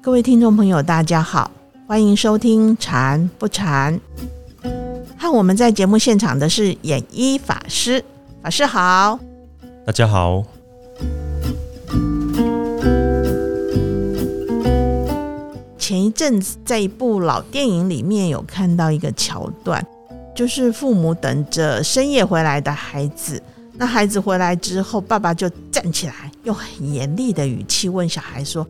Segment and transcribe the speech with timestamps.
[0.00, 1.50] 各位听众朋友，大家好，
[1.88, 4.00] 欢迎收听《禅不禅》。
[5.18, 8.04] 和我们在节目现场的是演一法师，
[8.42, 9.18] 法师好。
[9.84, 10.44] 大家好。
[15.76, 19.84] 前一阵子在一部老电影里面有看到一个桥段，
[20.34, 23.42] 就是父母等着深夜回来的孩子，
[23.76, 28.66] 那孩子回来之后，爸爸就站起来，用很严厉的语气问小孩说：“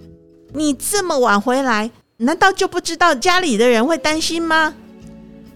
[0.55, 4.73] 你这么晚回来，难道就不知道家里的人会担心吗？”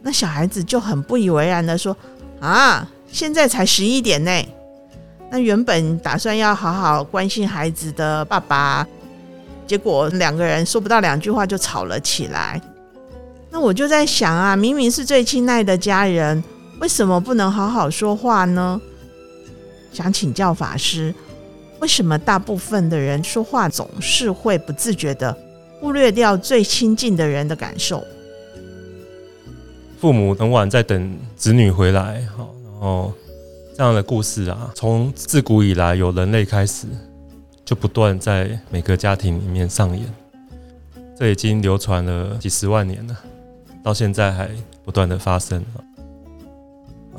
[0.02, 1.96] 那小孩子就很不以为然的说
[2.40, 4.30] ：“啊，现在才十一点呢。”
[5.30, 8.86] 那原本打算要好好关心孩子的爸爸。
[9.66, 12.60] 结果两个人说不到两句话就吵了起来。
[13.50, 16.42] 那我就在想啊，明明是最亲爱的家人，
[16.80, 18.80] 为什么不能好好说话呢？
[19.92, 21.14] 想请教法师，
[21.80, 25.36] 为什么大部分的人说话总是会不自觉的
[25.80, 28.04] 忽略掉最亲近的人的感受？
[30.00, 33.12] 父母很晚在等子女回来，好，然后
[33.76, 36.86] 这样的故事啊，从自古以来有人类开始。
[37.64, 40.06] 就不断在每个家庭里面上演，
[41.18, 43.14] 这已经流传了几十万年了，
[43.84, 44.48] 到现在还
[44.86, 45.62] 不断的发生。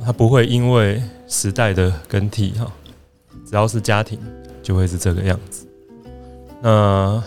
[0.05, 2.71] 它不会因为时代的更替哈，
[3.45, 4.19] 只要是家庭
[4.63, 5.67] 就会是这个样子。
[6.61, 7.21] 那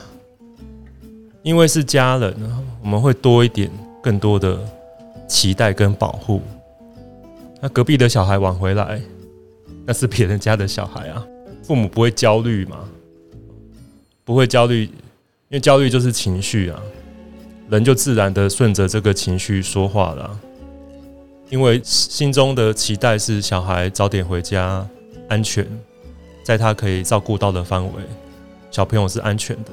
[1.43, 2.35] 因为是家人，
[2.83, 3.71] 我们会多一点
[4.03, 4.59] 更多的
[5.29, 6.43] 期待跟保护。
[7.61, 9.01] 那隔壁的小孩晚回来，
[9.87, 11.25] 那是别人家的小孩啊，
[11.63, 12.79] 父母不会焦虑吗？
[14.25, 14.91] 不会焦虑，因
[15.51, 16.81] 为焦虑就是情绪啊，
[17.69, 20.41] 人就自然的顺着这个情绪说话了。
[21.53, 24.89] 因为心中的期待是小孩早点回家，
[25.29, 25.69] 安全，
[26.43, 28.03] 在他可以照顾到的范围，
[28.71, 29.71] 小朋友是安全的，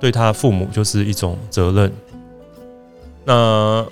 [0.00, 1.92] 对他父母就是一种责任。
[3.24, 3.86] 那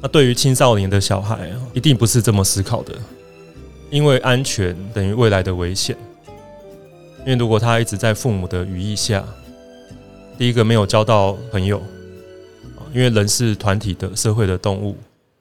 [0.00, 2.94] 那对于青少年的小孩，一定不是这么思考的，
[3.90, 5.96] 因为安全等于未来的危险。
[7.18, 9.24] 因为如果他一直在父母的羽翼下，
[10.38, 11.82] 第一个没有交到朋友，
[12.94, 14.96] 因为人是团体的社会的动物，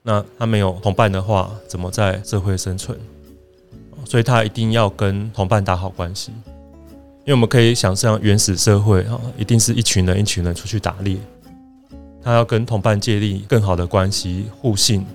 [0.10, 2.98] 那他没有同伴的话，怎么在社会生存？
[4.06, 6.32] 所以他一定要跟同伴打好关系。
[7.26, 11.16] 因为我们可以想象原始社会啊，一定是一群人一群人出去打猎，
[12.24, 15.06] 他要跟同伴建立更好的关系，互信，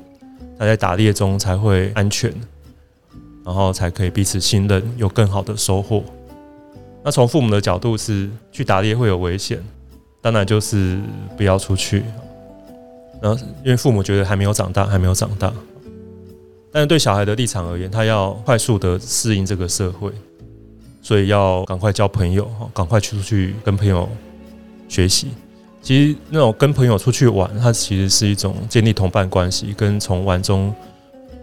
[0.56, 2.32] 他在打猎中才会安全，
[3.44, 6.04] 然后才可以彼此信任，有更好的收获。
[7.02, 9.60] 那从父母的角度是去打猎会有危险，
[10.22, 11.00] 当然就是
[11.36, 12.04] 不要出去。
[13.24, 15.50] 然后因为父母觉得还没有长大，还没有长大。
[16.70, 20.12] 但是对小孩的立场而言，他要快速的适应这个社会，
[21.00, 24.06] 所以要赶快交朋友，赶快出去跟朋友
[24.90, 25.28] 学习。
[25.80, 30.74] 其实那种跟朋友出去玩，它其实是一种建立同伴关系，跟从玩中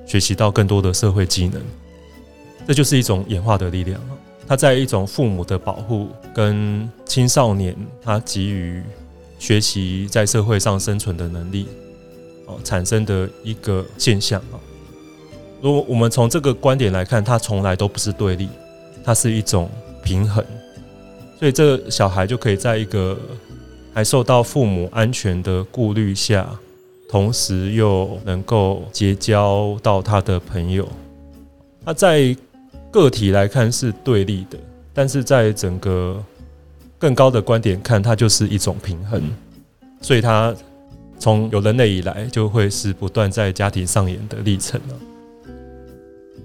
[0.06, 1.60] 学习到更多的社会技能。
[2.68, 4.00] 这就是一种演化的力量。
[4.48, 8.84] 他在一种父母的保护跟青少年他给予
[9.42, 11.66] 学习在社会上生存的能力
[12.46, 14.62] 哦产生的一个现象啊。
[15.60, 18.48] 如果我们从这个观点来看，它从来都不是对立，
[19.04, 19.68] 它是一种
[20.04, 20.46] 平衡。
[21.40, 23.18] 所以这个小孩就可以在一个
[23.92, 26.48] 还受到父母安全的顾虑下，
[27.10, 30.88] 同时又能够结交到他的朋友。
[31.84, 32.38] 他在。
[32.92, 34.58] 个体来看是对立的，
[34.94, 36.22] 但是在整个
[37.02, 39.20] 更高的观点看，它就是一种平衡。
[40.02, 40.56] 所以它
[41.18, 44.96] 从有人类以来就会是不断在家庭上演的历程了。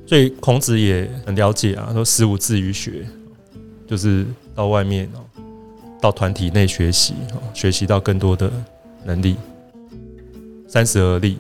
[0.06, 3.06] 所以孔子也很了解啊，说“十五志于学”，
[3.86, 4.24] 就是
[4.54, 5.20] 到外面哦，
[6.00, 8.50] 到团体内学习哦，学习到更多的
[9.04, 9.36] 能力。
[10.66, 11.36] 三十而立，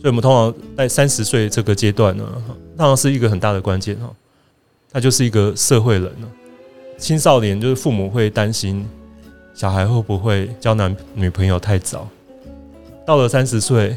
[0.00, 2.24] 所以我们通常在三十岁这个阶段呢，
[2.74, 4.10] 当然是一个很大的关键哈。
[4.90, 6.28] 他就是一个社会人了。
[6.98, 8.84] 青少年就是父母会担心
[9.54, 12.08] 小孩会不会交男女朋友太早。
[13.06, 13.96] 到了三十岁，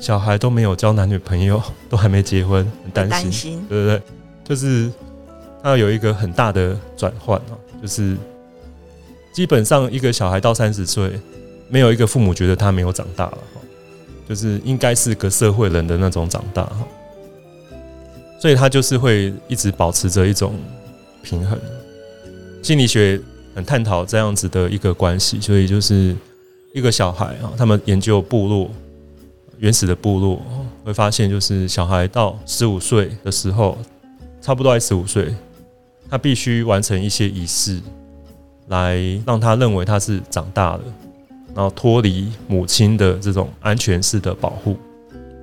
[0.00, 4.02] 小孩都没有交男女朋友， 都还没结婚，很担心，对不对？
[4.44, 4.90] 就是
[5.62, 8.16] 他有一个很大的转换哦，就是
[9.32, 11.12] 基本上一个小孩到三十岁，
[11.68, 13.38] 没有一个父母觉得他没有长大了，
[14.28, 16.86] 就是应该是个社会人的那种长大哈。
[18.40, 20.54] 所以他就是会一直保持着一种
[21.22, 21.58] 平衡。
[22.62, 23.20] 心理学
[23.54, 26.14] 很探讨这样子的一个关系，所以就是
[26.72, 28.70] 一个小孩啊，他们研究部落
[29.58, 30.40] 原始的部落，
[30.84, 33.76] 会发现就是小孩到十五岁的时候，
[34.40, 35.34] 差不多在十五岁，
[36.08, 37.80] 他必须完成一些仪式，
[38.68, 40.82] 来让他认为他是长大了，
[41.54, 44.76] 然后脱离母亲的这种安全式的保护，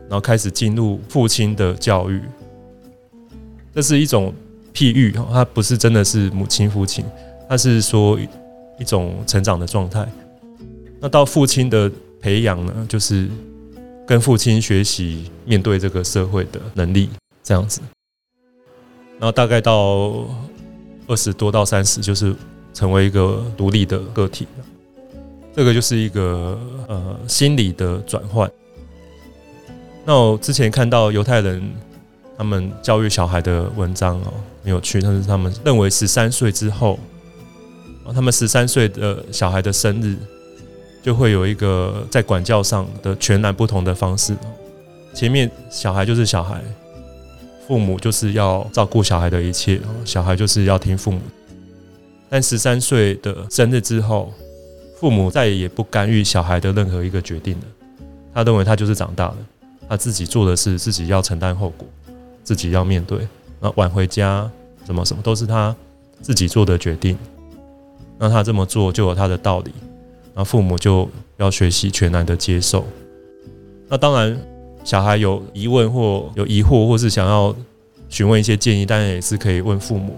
[0.09, 2.21] 然后开始进入父亲的教育。
[3.75, 4.33] 这是一种
[4.73, 7.03] 譬喻，他不是真的是母亲父亲，
[7.47, 8.19] 他是说
[8.79, 10.07] 一种成长的状态。
[10.99, 13.27] 那到父亲的培养呢，就是
[14.05, 17.09] 跟父亲学习面对这个社会的能力，
[17.43, 17.81] 这样子。
[19.19, 20.25] 然后大概到
[21.07, 22.35] 二十多到三十，就是
[22.73, 24.47] 成为一个独立的个体
[25.53, 26.57] 这个就是一个
[26.87, 28.49] 呃心理的转换。
[30.05, 31.61] 那我之前看到犹太人
[32.39, 34.33] 他们教育小孩的文章哦，
[34.63, 35.01] 很有趣。
[35.01, 36.97] 但是他们认为十三岁之后，
[38.15, 40.15] 他们十三岁的小孩的生日
[41.03, 44.33] 就会有一个在管教上的全然不同的方式。
[45.13, 46.61] 前面小孩就是小孩。
[47.67, 51.19] 父母就是要照顾小孩的一切，小孩就是要听父母。
[52.27, 54.33] 但十三岁的生日之后，
[54.99, 57.61] 父母再也不干预小孩的任何一个决定了。
[58.33, 59.37] 他认为他就是长大了，
[59.87, 61.87] 他自己做的事自己要承担后果，
[62.43, 63.27] 自己要面对。
[63.59, 64.49] 那晚回家
[64.85, 65.75] 什么什么都是他
[66.21, 67.17] 自己做的决定。
[68.17, 69.71] 那他这么做就有他的道理。
[70.33, 72.85] 那父母就要学习全然的接受。
[73.87, 74.39] 那当然。
[74.81, 77.53] 小孩有疑问或有疑惑，或是想要
[78.07, 80.15] 询问一些建议，当然也是可以问父母。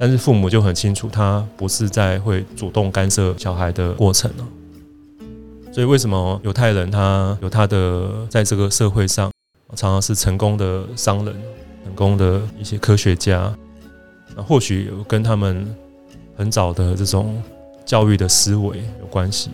[0.00, 4.44] 但是父母就很清楚，他不是在会主动干涉小孩的过程了。
[5.70, 9.30] 所以为什么犹太人他有他的在这个社会上
[9.74, 11.34] 常常是成功的商人、
[11.84, 13.54] 成功的一些科学家？
[14.36, 15.74] 那或许有跟他们
[16.36, 17.42] 很早的这种
[17.84, 19.50] 教育的思维有关系。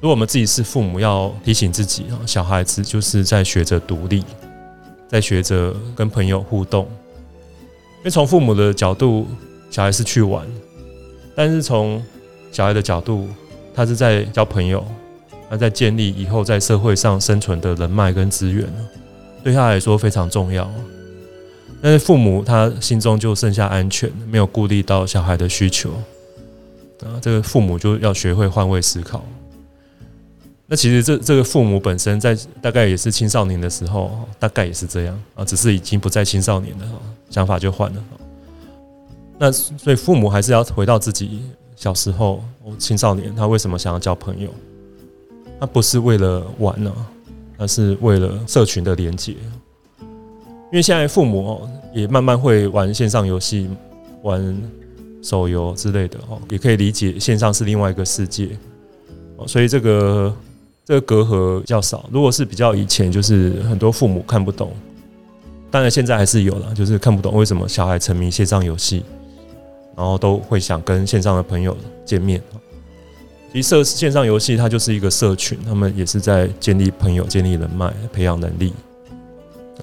[0.00, 4.22] 如果我们自己是父母，要提醒自己啊，小孩子就是在学着独立，
[5.08, 6.84] 在学着跟朋友互动。
[7.98, 9.26] 因为从父母的角度，
[9.70, 10.44] 小孩是去玩；
[11.34, 12.04] 但是从
[12.52, 13.28] 小孩的角度，
[13.74, 14.84] 他是在交朋友，
[15.54, 18.66] 他在建立以后在社会上生存的人脉跟资源
[19.44, 20.68] 对他来说非常重要。
[21.80, 25.90] 但是父母他心中就剩下安全，没有顾虑到小孩的需求
[27.04, 29.24] 啊，这个父母就要学会换位思考。
[30.66, 36.84] 那其实这这个父母本身在大概也是青少年的时候，大概也是这样啊，只是已经不在青少年了，
[37.30, 38.04] 想法就换了。
[39.38, 41.42] 那所以父母还是要回到自己
[41.76, 42.42] 小时候，
[42.76, 44.52] 青少年他为什么想要交朋友？
[45.60, 46.92] 他不是为了玩呢，
[47.58, 49.32] 而是为了社群的连接。
[50.00, 53.68] 因为现在父母也慢慢会玩线上游戏、
[54.22, 54.62] 玩
[55.22, 58.50] 手游之类的哦，也可以理解线上是另外一个世界，
[59.46, 60.34] 所以这个。
[60.86, 62.06] 这个隔阂较少。
[62.12, 64.70] 如果是比较以前，就是很多父母看不懂，
[65.70, 69.02] 当然现在还是有了，就是看不懂为什么小孩沉迷线上游戏，
[69.96, 71.74] 然后都会想跟线上的朋友
[72.04, 72.38] 见面。
[73.54, 78.72] 其实社线上游戏它就是一个社群，他们也是在建立朋友、建立人脉、培养能力。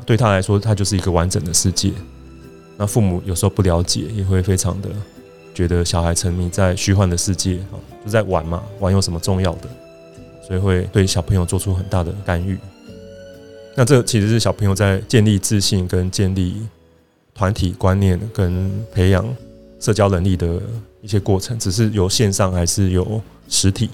[0.06, 1.94] 对他来说，它就是一个完整的世界。
[2.76, 4.90] 那父母有时候不了解，也会非常的
[5.54, 9.70] 觉得小孩沉迷在虚幻的世界，啊，就在玩嘛，玩有什么重要的？
[10.46, 12.58] 所以会对小朋友做出很大的干预。
[13.74, 16.62] 那这其实是小朋友在建立自信、跟建立
[17.34, 19.26] 团体观念、跟培养
[19.80, 20.62] 社交能力的
[21.02, 23.92] 一些过程，只是有线上还是有实体。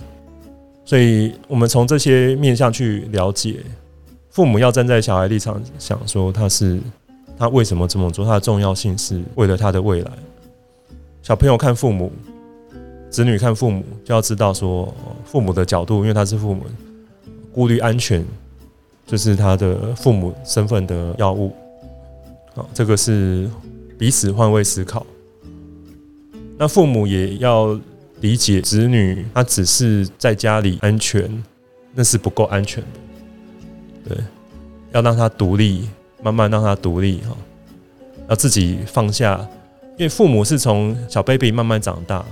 [0.85, 3.57] 所以我们从这些面向去了解，
[4.29, 6.79] 父母要站在小孩立场想说，他是
[7.37, 10.11] 他为什么这么做，他的重要性是为了他的未来。
[11.21, 12.09] 小朋友看父母。
[13.09, 16.65] 子女看父母就要知道说，父母的角度，因为他是父母，
[17.53, 18.23] 顾虑安全，
[19.07, 21.55] 就是他的父母身份的要务。
[22.53, 23.49] 啊，这个是
[23.97, 25.05] 彼此换位思考。
[26.57, 27.79] 那父母也要
[28.21, 31.43] 理解子女，他只是在家里安全，
[31.93, 34.09] 那是不够安全的。
[34.09, 34.17] 对，
[34.91, 35.87] 要让他独立，
[36.23, 37.37] 慢慢让他独立哈，
[38.29, 39.39] 要自己放下，
[39.97, 42.25] 因为父母是从小 baby 慢慢长大。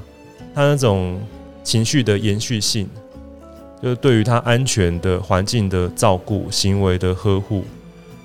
[0.56, 1.20] 他那种
[1.64, 2.88] 情绪的延续性，
[3.82, 7.64] 就是对于他安全的环境的照顾、行为的呵护，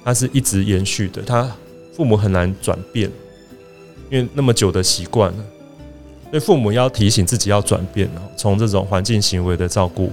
[0.04, 1.20] 他是一直延续的。
[1.22, 1.50] 他
[1.92, 3.10] 父母很难转变，
[4.10, 5.44] 因为那么久的习惯了。
[6.30, 10.10] 所以父母要提醒自己要转变哦，从这种环境行为的照顾，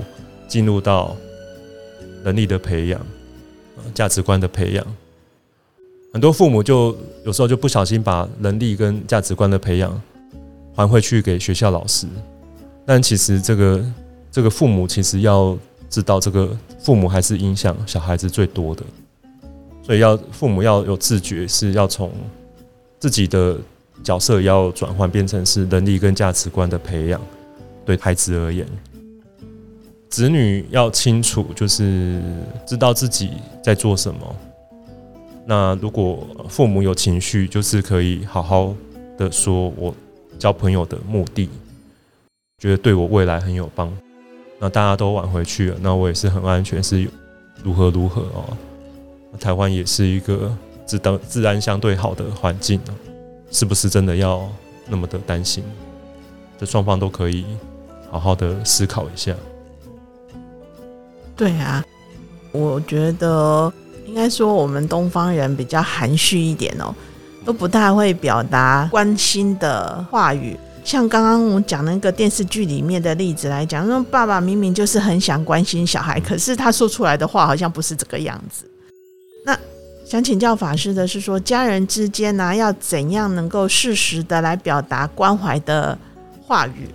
[0.47, 1.15] 进入到
[2.24, 3.00] 能力的培养、
[3.93, 4.86] 价值观的培养。
[6.12, 10.01] 很多父母就有时候就不小心把能力跟价值观的培养。
[10.75, 12.05] 还回去给学校老师，
[12.86, 13.83] 但其实这个
[14.31, 15.57] 这个父母其实要
[15.89, 18.83] 知道，这个父母还是影响小孩子最多的，
[19.81, 22.12] 所以要父母要有自觉，是要从
[23.00, 23.57] 自己的
[24.08, 27.20] 角色要转换，变成是能力跟价值观的培养。
[27.86, 28.66] 对孩子而言，
[30.10, 32.22] 子女要清楚，就是
[32.66, 34.36] 知道自己在做什么。
[35.46, 38.74] 那如果父母有情绪，就是可以好好
[39.18, 39.94] 的说，我
[40.40, 41.50] 交朋友的目的，
[42.60, 43.92] 觉得对我未来很有帮。
[44.58, 47.06] 那大家都挽回去了，那我也是很安全，是
[47.62, 48.56] 如何如何哦。
[49.38, 52.96] 台湾也是一个自当自然相对好的环境啊，
[53.51, 54.48] 是不是真的要
[54.88, 55.63] 那么的担心？
[56.60, 57.46] 这双方都可以
[58.10, 59.34] 好好的思考一下。
[61.36, 61.86] 对啊，
[62.51, 63.72] 我觉得
[64.08, 66.94] 应该说我们东方人比较含蓄一点哦，
[67.46, 70.58] 都不太会表达关心的话语。
[70.84, 78.66] 像刚刚我讲那个电视剧里面的例子来讲，那爸爸明明就是很想关心小孩，可是他说出来的话好像不是这个样子。
[80.08, 86.00] 想请教法师的是说，家人之间呢，要怎样能够适时的来表达关怀的
[86.42, 86.88] 话语？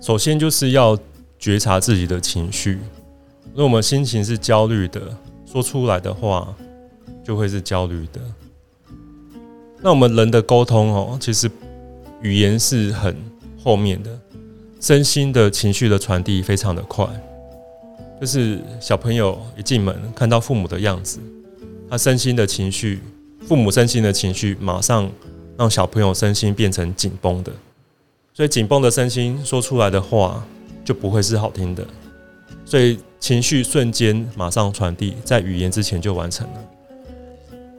[0.00, 0.96] 首先就是要
[1.40, 2.78] 觉察自己的情绪。
[3.46, 5.00] 如果我们心情是焦虑的，
[5.44, 6.54] 说出来的话
[7.24, 8.20] 就会是焦虑的。
[9.82, 11.50] 那我们人的沟通哦，其实。
[12.22, 13.14] 语言是很
[13.62, 14.08] 后面的，
[14.80, 17.06] 身心的情绪的传递非常的快。
[18.18, 21.18] 就是小朋友一进门看到父母的样子，
[21.90, 23.00] 他身心的情绪，
[23.46, 25.10] 父母身心的情绪，马上
[25.56, 27.52] 让小朋友身心变成紧绷的。
[28.32, 30.44] 所以紧绷的身心说出来的话
[30.84, 31.86] 就不会是好听的。
[32.64, 36.64] 所以情绪瞬间马上传递，在语言之前就完成了。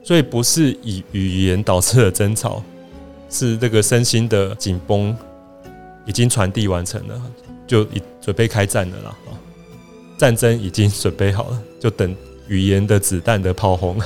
[0.02, 2.62] 所以不是以语言导致的争吵。
[3.28, 5.14] 是这个身心的紧绷
[6.04, 7.20] 已经传递完成了，
[7.66, 9.16] 就已准备开战了啦！
[9.26, 9.34] 啊，
[10.16, 12.14] 战争已经准备好了，就等
[12.48, 13.96] 语言的子弹的炮轰。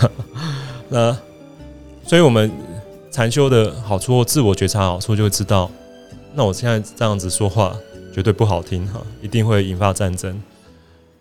[0.89, 1.17] 那
[2.07, 2.51] 所以我们
[3.11, 5.71] 禅修的好处或自我觉察好处，就会知道，
[6.35, 7.77] 那我现在这样子说话
[8.13, 10.41] 绝对不好听哈， 一定会引发战争。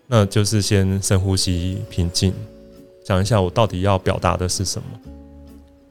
[0.08, 2.34] 那就是先深呼吸，平静，
[3.06, 5.00] 想一下我到底要表达的是什么。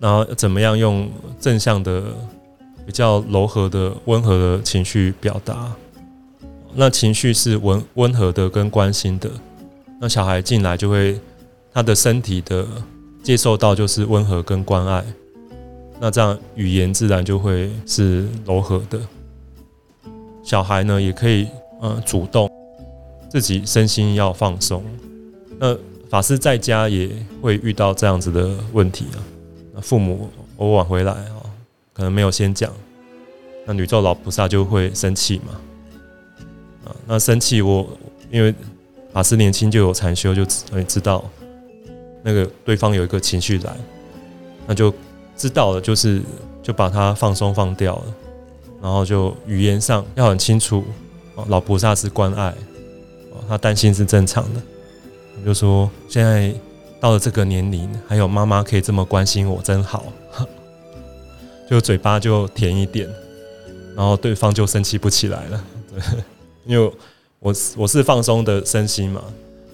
[0.01, 1.09] 然后怎么样用
[1.41, 2.05] 正向的、
[2.85, 5.73] 比较柔和的、温和的情绪表达？
[6.75, 9.31] 那情绪是温温和的跟关心的，
[10.01, 11.19] 那小孩进来就会
[11.73, 12.67] 他的身体的
[13.23, 15.05] 接受到就是温和跟关爱，
[16.01, 19.01] 那这样语言自然就会是柔和的。
[20.43, 21.49] 小孩呢也可以
[21.83, 22.51] 嗯主动
[23.29, 24.83] 自己身心要放松。
[25.59, 25.77] 那
[26.09, 27.11] 法师在家也
[27.43, 29.19] 会遇到这样子的问题啊。
[29.75, 31.43] 那父母偶晚回来啊，
[31.93, 32.73] 可能没有先讲，
[33.67, 35.61] 那宇宙老菩萨就会生气嘛。
[36.87, 37.87] 啊，那生气我
[38.31, 38.55] 因为
[39.19, 41.29] 法师年轻就有禅修，就知知道
[42.23, 43.77] 那个对方有一个情绪来，
[44.65, 44.95] 那就
[45.37, 46.23] 知道了，就是
[46.63, 48.05] 就把它放松放掉了，
[48.81, 50.85] 然后就语言上要很清楚，
[51.49, 52.55] 老菩萨是关爱，
[53.49, 54.63] 他担心是正常的，
[55.45, 56.55] 就说现在。
[57.01, 60.07] 到了这个年龄，还有妈妈可以这么关心我，真好。
[61.71, 63.09] 就嘴巴就甜一点，
[63.97, 65.65] 然后对方就生气不起来了。
[65.93, 66.03] 对，
[66.67, 66.93] 因为
[67.41, 69.23] 我我是放松的身心嘛，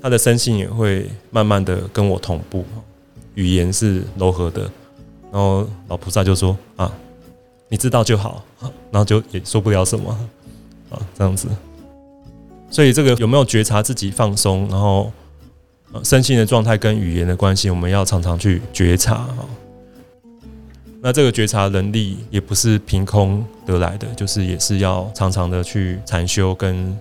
[0.02, 2.64] 他的身心也会慢慢的跟我同步。
[3.34, 4.62] 语言是柔和的，
[5.32, 6.92] 然后老菩萨就说啊，
[7.68, 8.44] 你知道就好，
[8.90, 10.10] 然后就也说不了什么
[10.90, 11.48] 啊，这样子。
[12.70, 15.12] 所以这个有没有觉察自己放松，然后？
[16.02, 19.38] 身心的状态跟语言的关系，我们要常常去觉察啊。
[21.00, 26.98] 那这个觉察能力也不是凭空得来的，就是也是要常常的去禅修跟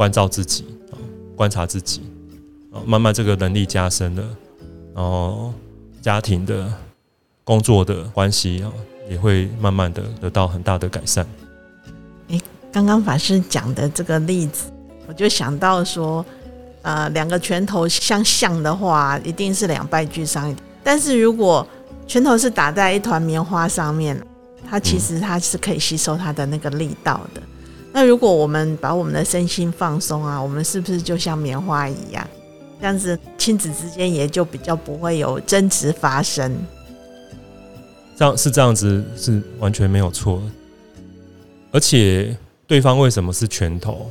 [0.00, 0.96] 关照自己啊，
[1.36, 2.00] 观察自己
[2.72, 4.24] 啊，慢慢这个能力加深了，
[4.94, 5.52] 然后
[6.00, 6.72] 家庭的、
[7.44, 8.72] 工作的关系啊，
[9.10, 11.26] 也会慢慢的得到很大的改善。
[12.28, 12.40] 诶，
[12.72, 14.72] 刚刚法师讲的这个例子，
[15.06, 16.24] 我就想到说。
[16.82, 20.56] 呃，两个拳头相像的话，一定是两败俱伤。
[20.82, 21.66] 但是如果
[22.06, 24.18] 拳头是打在一团棉花上面，
[24.66, 27.42] 它其实它是可以吸收它的那个力道的。
[27.92, 32.26] 那如果我们把我们的身心放松啊，我们是不是就像棉花一样？
[32.80, 36.56] 这样子亲子之间也就比较不会有争执发生。
[38.16, 40.42] 这样是这样子是完全没有错。
[41.72, 44.10] 而且对方为什么是拳头？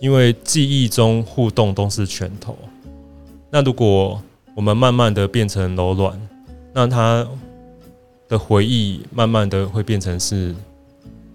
[0.00, 2.56] 因为记忆中互动都是拳头，
[3.50, 4.22] 那如果
[4.54, 6.20] 我们慢慢的变成柔软，
[6.72, 7.26] 那他
[8.28, 10.54] 的回忆慢慢的会变成是，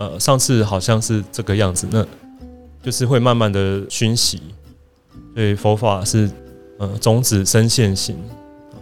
[0.04, 2.06] 呃，上次好像是这个样子，那
[2.82, 4.42] 就是会慢慢的熏习。
[5.34, 6.30] 所以佛法是，
[6.78, 8.18] 呃，种子生现行，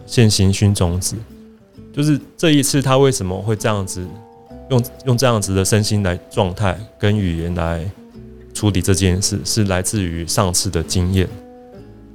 [0.04, 1.14] 现行熏种子。
[1.92, 4.04] 就是这一次他为什么会这样子
[4.70, 7.88] 用用这样子的身心来状态跟语言来
[8.52, 11.28] 处理这件事，是来自于上次的经验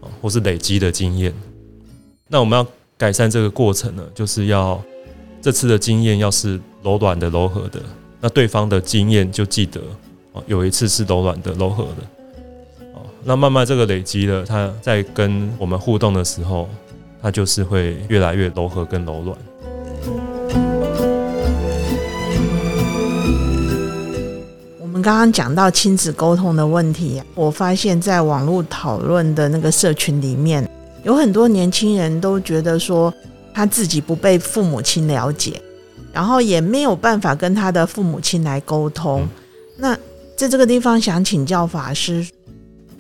[0.02, 1.34] 啊，或是累积的经验。
[2.28, 4.84] 那我们要改善这个过程呢，就是要
[5.42, 7.80] 这次的经验要是柔软的、柔和的，
[8.20, 9.80] 那对方的经验就记得
[10.34, 16.68] 哦，有一次是柔软的、柔和的哦，那慢慢这个累积了，他在跟我们互动的时候，
[17.22, 19.38] 他就是会越来越柔和跟柔软。
[24.80, 30.68] 我们刚刚讲到亲子沟通的问题，我发现在网络讨论的那个社群里面。
[31.04, 33.14] 有很多年轻人都觉得说
[33.54, 35.62] 他自己不被父母亲了解，
[36.18, 39.24] 然后也没有办法跟他的父母亲来沟通。
[39.76, 39.96] 那
[40.36, 42.28] 在这个地方想请教法师，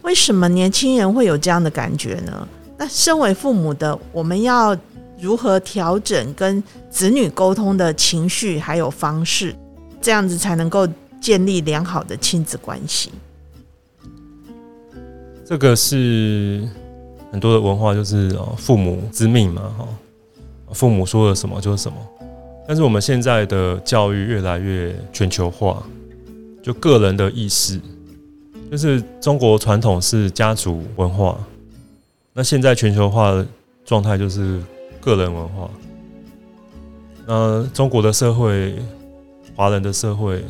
[0.03, 2.47] 为什么年轻人会有这样的感觉呢？
[2.77, 4.77] 那身为父母的，我们要
[5.19, 9.55] 如何调整跟子女沟通的情绪还有方式，
[10.00, 10.88] 这样子才能够
[11.19, 13.12] 建立良好的亲子关系？
[15.43, 16.69] 这个是。
[17.31, 19.88] 很多的文化就是哦，父母之命嘛，哈，
[20.71, 21.97] 父母说了什么就是什么。
[22.67, 25.81] 但是我们现在的教育越来越全球化，
[26.62, 27.79] 就个人的意识，
[28.69, 31.39] 就是中国传统是家族文化，
[32.33, 33.47] 那现在全球化的
[33.86, 34.62] 状态就是
[35.00, 35.69] 个人文化。
[37.25, 38.75] 那中国的社会，
[39.55, 40.43] 华人的社会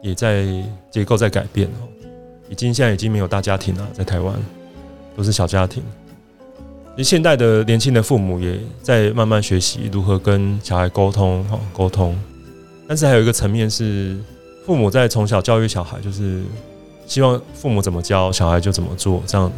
[0.00, 0.46] 也在
[0.92, 1.90] 结构在改变哦，
[2.48, 4.32] 已经现在已经没有大家庭了，在台湾
[5.16, 5.82] 都是小家庭。
[6.98, 12.18] 其实现代的年轻的父母也在慢慢学习如何跟小孩沟通，哈，沟通。
[12.88, 14.18] 但是还有一个层面是，
[14.66, 16.42] 父母在从小教育小孩，就是
[17.06, 19.52] 希望父母怎么教小孩就怎么做，这样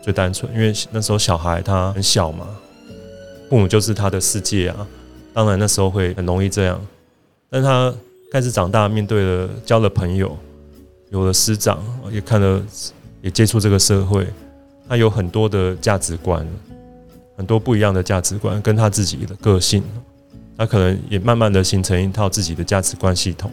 [0.00, 0.50] 最单纯。
[0.54, 2.46] 因为那时候小孩他很小嘛，
[3.50, 4.86] 父母就是他的世界啊。
[5.34, 6.80] 当然那时候会很容易这样。
[7.50, 7.92] 但他
[8.32, 10.34] 开始长大，面对了交了朋友，
[11.10, 11.78] 有了师长，
[12.10, 12.62] 也看了，
[13.20, 14.26] 也接触这个社会，
[14.88, 16.48] 他有很多的价值观。
[17.36, 19.82] 很多不一样的价值观，跟他自己的个性，
[20.56, 23.50] 他可能也慢慢的形成一套自己的价值观系统，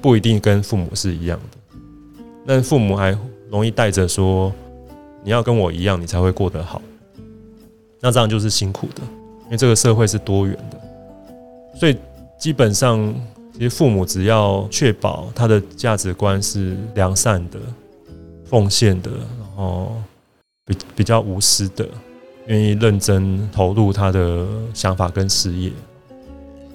[0.00, 1.58] 不一定跟父母是一样的。
[2.44, 3.16] 那父母还
[3.50, 4.52] 容易带着说，
[5.24, 6.82] 你要跟我一样，你才会过得好。
[8.00, 9.02] 那这样就是辛苦的，
[9.44, 11.96] 因为这个社会是多元的，所以
[12.38, 13.14] 基本上，
[13.52, 17.60] 其实父母只要确保他的价值观是良善的、
[18.44, 19.94] 奉献的，然后
[20.66, 21.88] 比比较无私的。
[22.46, 25.70] 愿意认真投入他的想法跟事业，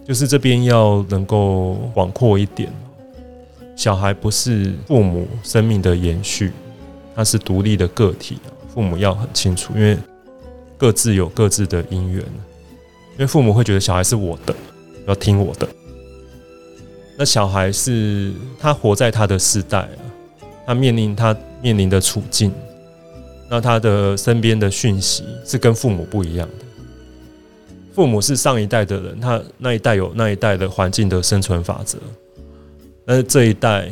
[0.07, 2.71] 就是这边要能够广阔一点。
[3.75, 6.51] 小孩不是父母生命的延续，
[7.15, 8.37] 他是独立的个体。
[8.73, 9.97] 父母要很清楚，因为
[10.77, 12.23] 各自有各自的因缘。
[13.13, 14.55] 因为父母会觉得小孩是我的，
[15.07, 15.67] 要听我的。
[17.17, 19.97] 那小孩是他活在他的时代啊，
[20.67, 22.53] 他面临他面临的处境。
[23.49, 26.65] 那他的身边的讯息是跟父母不一样的。
[27.93, 31.97] 父母是上一代的人，他那一代有那一代的环境的生存法则。
[33.05, 33.87] 但是这一代，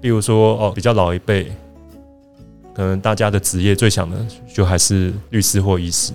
[0.00, 1.52] 比如说哦，比较老一辈，
[2.74, 4.16] 可能大家的职业最想的
[4.54, 6.12] 就还是律师或医师。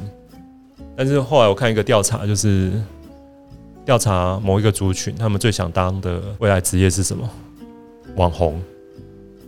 [0.96, 2.72] 但是后来我看一个调查，就是
[3.86, 7.30] 调查某一个族群，他们最想当的未来职业是什么？
[8.15, 8.60] 网红。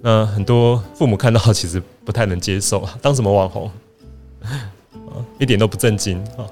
[0.03, 3.69] 那很多父母看到其实不太能接受， 当什么网红
[4.43, 6.45] 啊， 一点都不正经啊。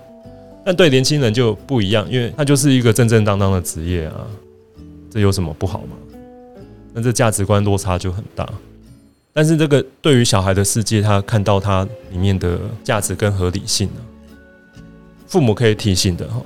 [0.64, 4.28] 但对年轻人就不一样，因为他就是一个正正当当的职业啊，
[5.10, 5.96] 这有什么不好吗？
[6.94, 8.48] 那这价值观落差就很大。
[9.34, 14.02] 但是这个对于小孩的世界，他看到他里面的价值跟合理性啊，
[15.26, 16.40] 父母可以提醒的哈，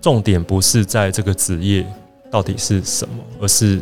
[0.00, 1.86] 重点不是在这个职业
[2.30, 3.80] 到底是什么，而是。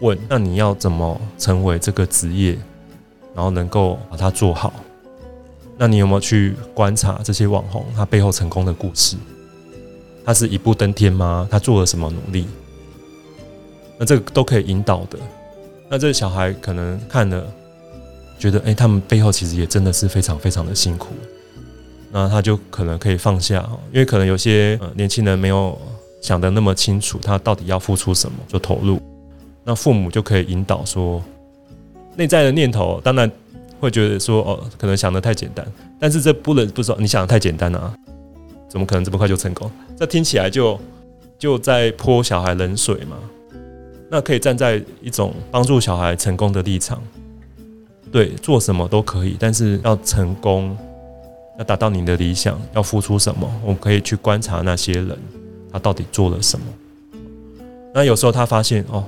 [0.00, 2.58] 问：那你要怎么成为这个职业，
[3.34, 4.72] 然后能够把它做好？
[5.78, 9.16] 那你有没有去观察这些网红他背后成功的故事？
[10.24, 11.48] 他是一步登天吗？
[11.50, 12.46] 他做了什么努力？
[13.98, 15.18] 那这个都可以引导的。
[15.88, 17.44] 那这个小孩可能看了，
[18.38, 21.08] 觉得哎，他们背后其实也真的是非常非常的辛苦。
[22.12, 25.78] 那他就可能可以放下，因为可能有些年轻人没有
[26.20, 29.00] 想的那么清楚，他到底要付出什么就投入。
[29.64, 31.22] 那父母就可以引导说，
[32.16, 33.30] 内在的念头当然
[33.78, 35.66] 会觉得说，哦，可能想的太简单，
[35.98, 37.94] 但是这不能不说你想的太简单啊，
[38.68, 39.70] 怎么可能这么快就成功？
[39.96, 40.78] 这听起来就
[41.38, 43.16] 就在泼小孩冷水嘛。
[44.12, 47.00] 那可以站在一种帮助小孩成功的立场，
[48.10, 50.76] 对，做什么都可以，但是要成功，
[51.56, 53.48] 要达到你的理想，要付出什么？
[53.62, 55.16] 我们可以去观察那些人，
[55.72, 56.66] 他到底做了什么。
[57.94, 59.04] 那有时候他发现哦，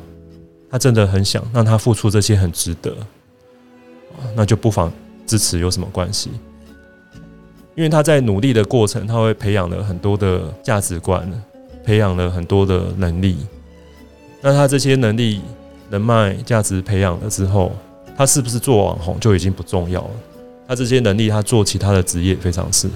[0.72, 2.96] 他真的很想让他付出这些很值得，
[4.34, 4.90] 那就不妨
[5.26, 6.30] 支持，有什么关系？
[7.74, 11.30] 因为他在努力的过程，他会培养了很多的价值观，
[11.84, 13.36] 培养了很多的能力。
[14.40, 15.42] 那他这些能力、
[15.90, 17.72] 人脉、价值培养了之后，
[18.16, 20.10] 他是不是做网红就已经不重要了？
[20.66, 22.94] 他这些能力，他做其他的职业非常适合。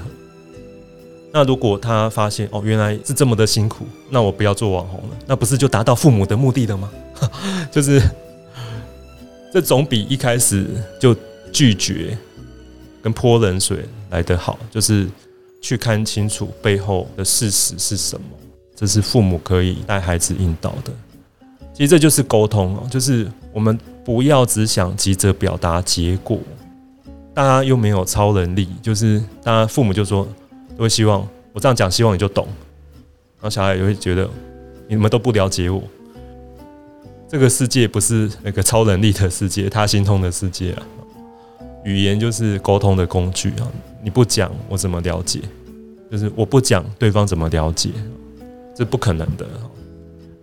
[1.37, 6.91] 那如果他发现哦，原来是这么的辛苦，那我不要做网红了，那不是就达到父母的目的了吗？
[7.71, 8.01] 就是
[9.53, 10.67] 这总比一开始
[10.99, 11.15] 就
[11.53, 12.17] 拒绝
[13.03, 14.59] 跟泼冷水来得好。
[14.71, 15.07] 就是
[15.61, 18.27] 去看清楚背后的事实是什么，
[18.75, 20.91] 这是父母可以带孩子引导的。
[21.75, 26.39] 其实这就是沟通哦，就是我们不要只想急着表达结果，
[27.35, 30.27] 大家又没有超能力，就是大家父母就说。
[30.77, 32.47] 都会希望我这样讲，希望你就懂。
[33.39, 34.29] 然后小孩也会觉得
[34.89, 35.83] 你们都不了解我。
[37.29, 40.83] 这个世界不是那个超能力的世界，他心痛的世界啊。
[41.85, 43.67] 语言就是沟通的工具啊。
[44.03, 45.41] 你不讲，我怎么了解？
[46.11, 47.91] 就是我不讲，对方怎么了解？
[48.75, 49.47] 这不可能的。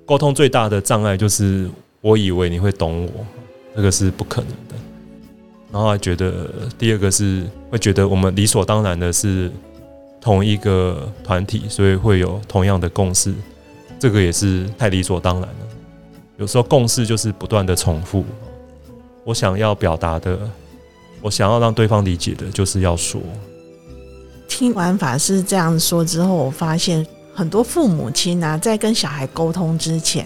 [0.06, 1.70] 沟通最大的障碍就是
[2.02, 3.26] 我以为你会懂我，
[3.76, 4.76] 这个是不可能的。
[5.72, 9.52] 然后还觉得第二个是会觉得我们理所当然的是。
[10.24, 13.34] 同一个团体，所以会有同样的共识，
[14.00, 15.68] 这个也是太理所当然了。
[16.38, 18.24] 有时候共识就是不断的重复。
[19.26, 20.40] 我想要表达的，
[21.22, 23.22] 我想要让对方理解的，就是要说。
[24.48, 30.26] 听完法师这样说之后，我发现很多父母亲啊，在跟小孩沟通之前，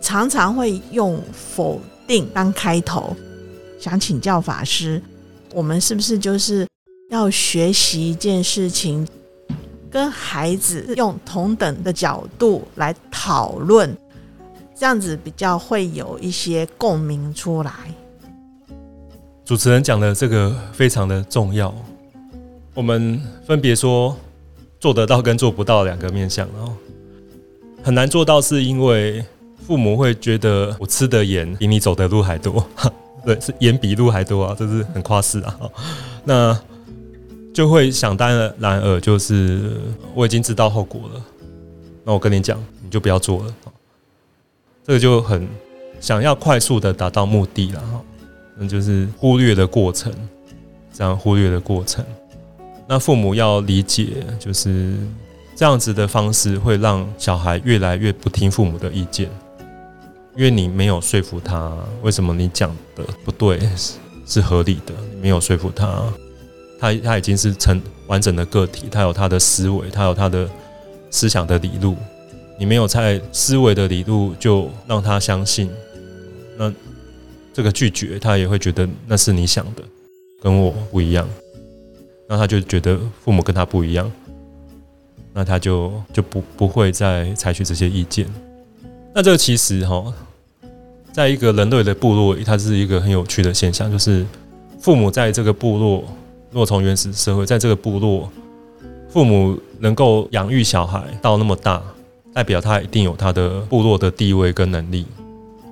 [0.00, 3.14] 常常会用否定当开头。
[3.78, 5.02] 想请教法师，
[5.52, 6.66] 我们是不是就是
[7.10, 9.06] 要学习一件事情？
[9.94, 13.96] 跟孩子用同等的角度来讨论，
[14.76, 17.72] 这样子比较会有一些共鸣出来。
[19.44, 21.72] 主持人讲的这个非常的重要，
[22.74, 24.16] 我们分别说
[24.80, 26.72] 做得到跟做不到两个面向，然后
[27.84, 29.24] 很难做到，是因为
[29.64, 32.66] 父母会觉得我吃的盐比你走的路还多，
[33.24, 35.56] 对，是盐比路还多啊，这是很夸饰啊。
[36.24, 36.60] 那
[37.54, 39.80] 就会想当然而就是
[40.12, 41.24] 我已经知道后果了，
[42.02, 43.54] 那我跟你讲，你就不要做了。
[44.84, 45.48] 这个就很
[46.00, 48.02] 想要快速的达到目的了哈，
[48.58, 50.12] 那就是忽略的过程，
[50.92, 52.04] 这样忽略的过程。
[52.88, 54.94] 那父母要理解，就是
[55.54, 59.30] 这样子的方式会让小孩越来越不听父母的意见，
[60.36, 63.94] 因为你没有说服他，为什么你讲的不对是
[64.26, 66.02] 是合理的，没有说服他。
[66.84, 70.46] 他他已经是成完整的个体，他有他的思维，他有他的
[71.10, 71.96] 思想的理路。
[72.58, 75.70] 你没有在思维的理路就让他相信，
[76.58, 76.70] 那
[77.54, 79.82] 这个拒绝他也会觉得那是你想的，
[80.42, 81.26] 跟我不一样。
[82.28, 84.12] 那他就觉得父母跟他不一样，
[85.32, 88.26] 那他就就不不会再采取这些意见。
[89.14, 90.12] 那这个其实哈，
[91.14, 94.26] 在一个人类的部落，它是一个很有趣的现象，就是
[94.78, 96.04] 父母在这个部落。
[96.54, 98.30] 若从原始社会，在这个部落，
[99.08, 101.82] 父母能够养育小孩到那么大，
[102.32, 105.04] 代表他一定有他的部落的地位跟能力。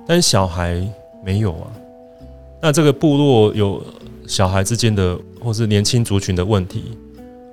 [0.05, 0.85] 但小孩
[1.23, 1.71] 没有啊，
[2.61, 3.81] 那这个部落有
[4.27, 6.91] 小孩之间的，或是年轻族群的问题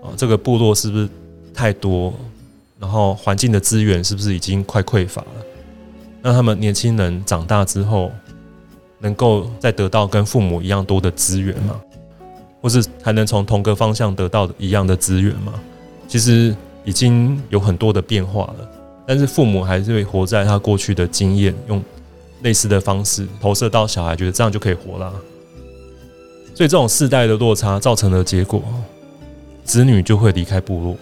[0.02, 1.08] 啊，这个部落是不是
[1.54, 2.12] 太多？
[2.80, 5.28] 然后环境的资源是不是已经快匮乏了？
[6.20, 8.10] 让他们年轻人长大之后，
[8.98, 11.80] 能够再得到跟父母一样多的资源吗？
[12.60, 15.54] 或是还能从同个方向得到一样的资源吗？
[16.06, 18.68] 其实已经有很多的变化了，
[19.06, 21.82] 但是父母还是会活在他过去的经验，用
[22.42, 25.12] 类似的方式投射到小孩，觉得这样就可以活了。
[26.54, 28.62] 所以这种世代的落差造成的结果，
[29.64, 30.96] 子女就会离开部落。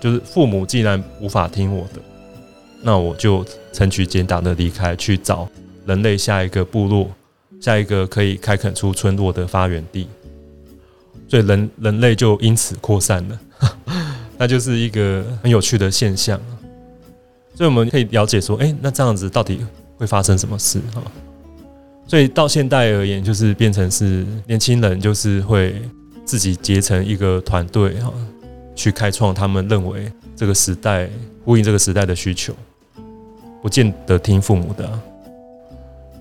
[0.00, 2.00] 就是父母既然无法听我的，
[2.82, 5.48] 那我就成取简打的离开，去找
[5.86, 7.08] 人类下一个部落，
[7.60, 10.06] 下一个可以开垦出村落的发源地。
[11.28, 13.40] 所以人人类就因此扩散了，
[14.38, 16.40] 那就是一个很有趣的现象。
[17.54, 19.60] 所以我们可以了解说，哎，那这样子到底
[19.96, 21.02] 会发生什么事哈？
[22.06, 25.82] 所以到现代而言，就是变成是年轻人就是会
[26.24, 28.10] 自己结成一个团队哈，
[28.74, 31.10] 去开创他们认为这个时代
[31.44, 32.54] 呼应这个时代的需求，
[33.60, 34.88] 不见得听父母的。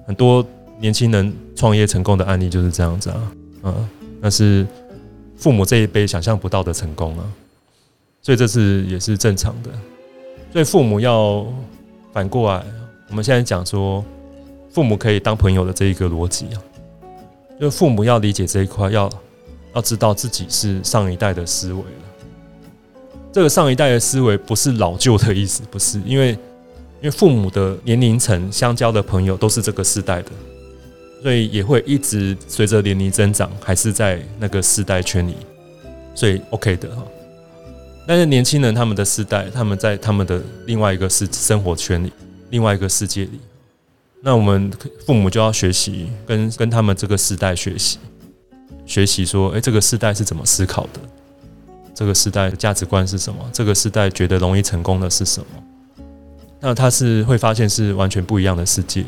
[0.06, 0.46] 很多
[0.80, 3.32] 年轻人创业成功的案例就是这样子啊，
[3.63, 3.89] 嗯，
[4.20, 4.67] 那是。
[5.38, 7.23] 父母这一辈想象不到的成功啊，
[8.21, 9.69] 所以这是也是正常的。
[10.52, 11.45] 所以父母要
[12.12, 12.63] 反过来
[13.10, 14.04] 我们现在讲说，
[14.71, 16.58] 父母可以当朋友的这一个逻辑啊，
[17.62, 19.10] 就父母要理解这一块，要
[19.76, 21.86] 要知道自己是上一代的思维了。
[23.32, 30.32] 这个上一代的思维不是老旧的意思，不是，因为因为父母的年龄层相交的朋友都是这个时代的，
[31.27, 35.35] 所以也会一直随着年龄增长，还是在那个世代圈里，
[36.15, 37.03] 所以 OK 的哈。
[38.07, 42.13] 但是年轻人他们的世代，他们在他们的另外一个世生活圈里，
[42.49, 43.41] 另外一个世界里，
[44.21, 44.71] 那我们
[45.05, 47.99] 父母就要学习跟跟他们这个时代学习，
[48.85, 51.01] 学习说，哎，这个时代是怎么思考的？
[51.93, 53.43] 这个时代的价值观是什么？
[53.51, 56.05] 这个时代觉得容易成功的是什么？
[56.61, 59.03] 那他是会发现是完全不一样的世界。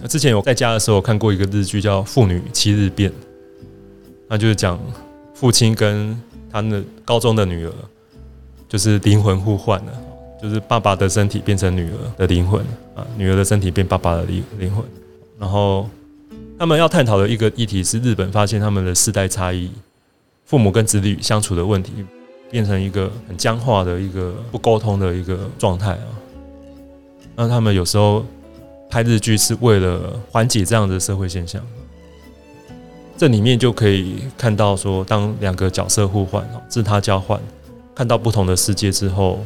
[0.00, 3.10] 那之前有在家的时候看过一个日剧叫《父女七日变》，
[4.28, 4.78] 那就是讲
[5.34, 6.18] 父亲跟
[6.50, 7.72] 他的高中的女儿
[8.68, 9.92] 就是灵魂互换了，
[10.40, 14.84] 就是爸爸的身体变成女儿的灵魂啊，女儿的身体变爸爸的灵灵魂。
[15.38, 15.88] 然后
[16.58, 19.70] 他们要探讨的一个议题是，日本发现他们的世代差异，
[20.46, 21.92] 父母跟子女相处的问题，
[22.50, 26.08] 变成一个很僵化的一个不沟通的一个状态啊。
[27.34, 28.24] 那他们有时候
[28.92, 31.66] 拍日剧是为了缓解这样的社会现象。
[33.16, 37.40] 这里面就可以看到，说当两个角色互换，自他交换，
[37.94, 39.42] 看到不同的世界之后，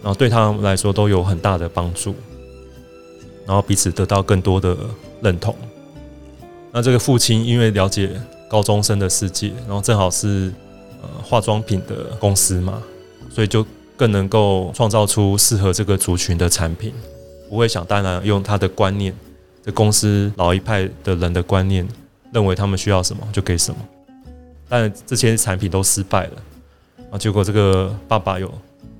[0.00, 2.14] 然后对他们来说都有很大的帮助，
[3.44, 4.76] 然后彼此得到更多的
[5.20, 5.52] 认同。
[6.70, 8.12] 那这个父亲因为了解
[8.48, 10.52] 高中生的世界，然后正好是
[11.02, 12.80] 呃化妆品的公司嘛，
[13.34, 16.94] 所以就更能够创造出适合这个族群的产品，
[17.54, 19.14] 不会想当然用他的观念，
[19.64, 21.86] 这公司老一派的人的观念。
[22.32, 23.78] 认为他们需要什么就给什么，
[24.68, 26.32] 但这些产品都失败了
[27.12, 27.14] 啊！
[27.16, 28.52] 结果这个爸爸有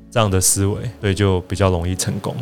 [0.08, 2.32] 这样的思维，所以就比较容易成功。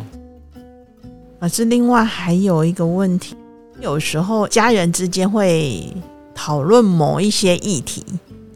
[1.39, 3.35] 可是另外还有一个问题，
[3.79, 5.91] 有时候家人之间会
[6.35, 8.05] 讨论某一些议题。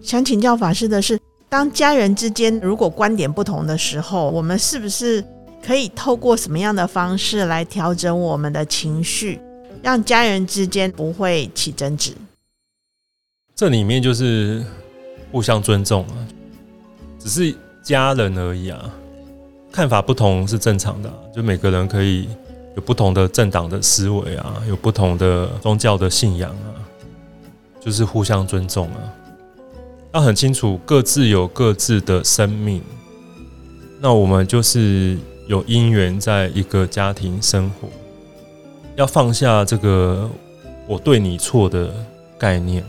[0.03, 5.25] 想请教法师的是，当家人之间如果观点不同的时候，我们是不是
[5.67, 9.37] 可以透过什么样的方式来调整我们的情绪，
[9.83, 12.13] 让家人之间不会起争执？
[13.53, 14.65] 这里面就是
[15.29, 16.15] 互相尊重啊，
[17.19, 17.53] 只是
[17.83, 18.89] 家人而已啊，
[19.69, 22.29] 看法不同是正常的，就每个人可以
[22.77, 26.79] 有不同的政党的思维啊，有不同的宗教的信仰啊，
[27.81, 29.03] 就是互相尊重啊，
[30.13, 32.81] 要很清楚各自有各自的生命，
[33.99, 37.87] 那我们就是有因缘在一个家庭生活，
[38.95, 40.29] 要放下这个
[40.85, 41.93] 我对你错的
[42.37, 42.83] 概念。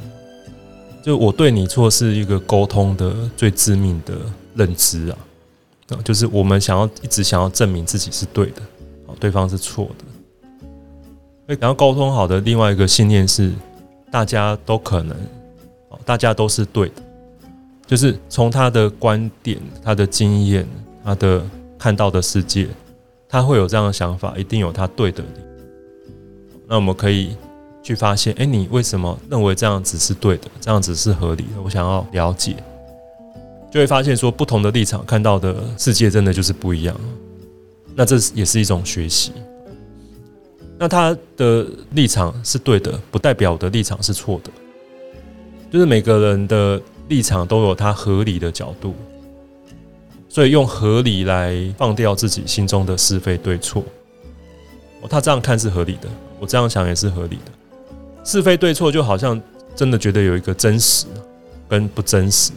[1.00, 4.14] 就我对你错是一个沟通的最致命的
[4.54, 5.18] 认知啊，
[5.90, 8.60] 啊，就是我们想要一直想要证明自己是对的，
[9.06, 10.04] 哦，对方是错的。
[11.46, 13.52] 所以，然后沟通好的另外一个信念是，
[14.10, 15.16] 大家都可能，
[15.88, 17.02] 哦，大家都是对的，
[17.86, 20.66] 就是从他的观点、他的经验、
[21.02, 21.42] 他的
[21.78, 22.68] 看到的世界，
[23.28, 25.22] 他会有这样的想法，一定有他对的。
[26.66, 27.36] 那我们可以。
[27.80, 30.50] 去发现，哎，你为什么认为这样子是对的？
[30.60, 31.62] 这样子是合理的？
[31.64, 32.54] 我想要了解，
[33.70, 36.94] 就会发现说，不同的立场看到的世界真的就是不一样。
[37.94, 39.32] 那这也是一种学习。
[40.78, 44.50] 那他的立场是对的，不代表我的立场是错的。
[45.70, 48.94] 就是每个人的立场都有他合理的角度，
[50.28, 53.82] 所以用合理来放掉自己心中的是非对错。
[55.00, 57.52] 哦，他这样看是合理的，我这样想也是合理的。
[58.24, 59.40] 是非对错，就好像
[59.74, 61.06] 真的觉得有一个真实
[61.68, 62.52] 跟不真实。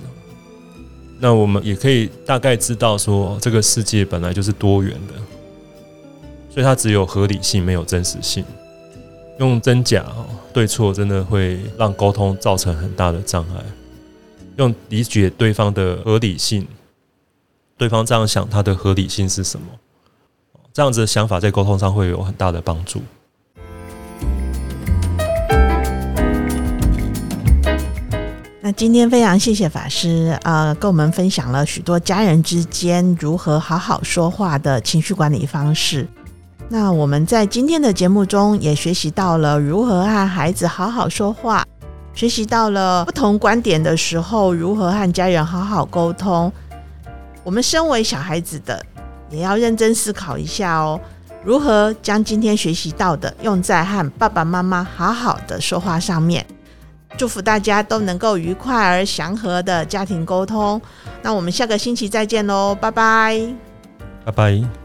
[1.19, 5.13] 那我们也可以大概知道说，这个世界本来就是多元的，
[6.49, 8.43] 所以它只有合理性，没有真实性。
[9.37, 10.05] 用真假
[10.51, 13.63] 对错，真的会让沟通造成很大的障碍。
[14.57, 16.67] 用理解对方的合理性，
[17.81, 19.65] 对方这样想，他的合理性是什么？
[20.71, 23.01] 这样子的想法在沟通上会有很大的帮助。
[28.61, 36.07] 那今天非常谢谢法师，呃，跟我们分享了许多家人之间如何好好说话的情绪管理方式。
[36.69, 41.65] 那我们在今天的节目中也学习到了如何和孩子好好说话，
[42.13, 46.53] 学习到了不同观点的时候如何和家人好好沟通。
[47.43, 48.83] 我们身为小孩子的，
[49.29, 50.99] 也要认真思考一下哦，
[51.43, 56.45] 如何将今天学习到的用在和爸爸妈妈好好的说话上面。
[57.17, 60.81] 祝福大家都能够愉快而祥和的家庭沟通。
[61.21, 63.37] 那我们下个星期再见喽，拜拜，
[64.23, 64.80] 拜拜。